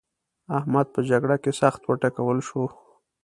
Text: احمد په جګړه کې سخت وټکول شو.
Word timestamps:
احمد 0.57 0.87
په 0.93 0.99
جګړه 1.09 1.35
کې 1.43 1.51
سخت 1.61 1.81
وټکول 1.85 2.37
شو. 2.47 2.63